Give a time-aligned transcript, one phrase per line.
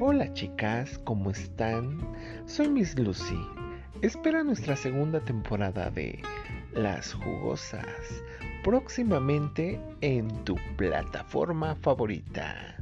[0.00, 1.98] Hola chicas, ¿cómo están?
[2.46, 3.40] Soy Miss Lucy.
[4.00, 6.22] Espera nuestra segunda temporada de
[6.72, 8.22] Las Jugosas
[8.62, 12.76] próximamente en tu plataforma favorita.